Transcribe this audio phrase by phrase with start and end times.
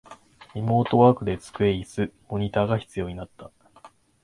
[0.55, 3.51] リモートワークで机、イス、モニタが必要になった